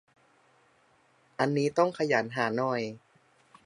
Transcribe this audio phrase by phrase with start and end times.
[1.39, 2.81] อันนี้ต้องขยันหาหน่อย